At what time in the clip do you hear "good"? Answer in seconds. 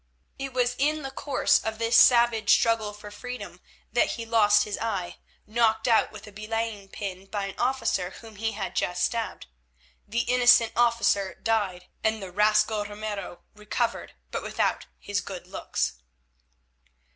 15.21-15.45